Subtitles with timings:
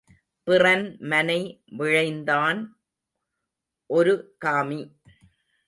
[0.47, 1.37] பிறன் மனை
[1.77, 2.59] விழைந்தான்
[3.89, 4.81] ஒரு காமி.